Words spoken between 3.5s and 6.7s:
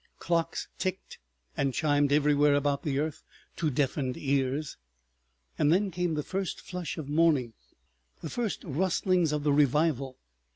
to deafened ears.... And then came the first